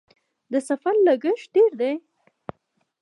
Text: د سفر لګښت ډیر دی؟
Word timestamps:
د 0.51 0.53
سفر 0.67 0.95
لګښت 1.07 1.45
ډیر 1.55 1.71
دی؟ 1.79 1.93